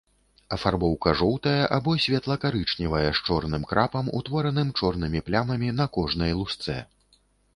Афарбоўка 0.55 1.11
жоўтая 1.19 1.63
або 1.77 1.91
светла-карычневая 2.05 3.11
з 3.19 3.29
чорным 3.29 3.67
крапам, 3.71 4.09
утвораным 4.19 4.71
чорнымі 4.79 5.19
плямамі 5.27 5.69
на 5.81 5.85
кожнай 5.99 6.31
лусцэ. 6.41 6.77